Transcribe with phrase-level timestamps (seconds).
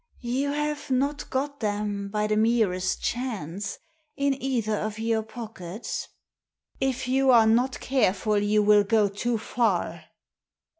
[0.19, 3.77] "You have not got them, by the merest chance,
[4.17, 6.07] in either of your pockets.""
[6.89, 10.05] If you are not careful you will go too far